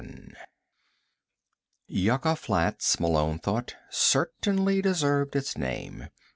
VII 0.01 0.33
Yucca 1.85 2.35
Flats, 2.35 2.99
Malone 2.99 3.37
thought, 3.37 3.75
certainly 3.91 4.81
deserved 4.81 5.35
its 5.35 5.55
name. 5.55 6.07